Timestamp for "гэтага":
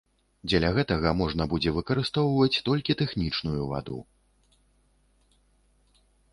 0.77-1.11